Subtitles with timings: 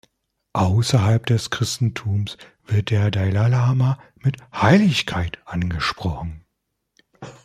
[0.53, 6.41] Außerhalb des Christentums wird der Dalai Lama mit "Heiligkeit" angesprochen.